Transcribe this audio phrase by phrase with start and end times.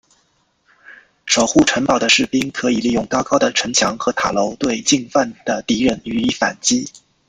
[1.27, 6.89] 守护城堡的士兵可以利用高高的城墙和塔楼对进犯的敌人予以反击。